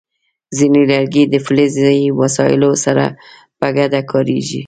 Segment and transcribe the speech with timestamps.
[0.57, 3.05] ځینې لرګي د فلزي وسایلو سره
[3.59, 4.59] په ګډه کارېږي.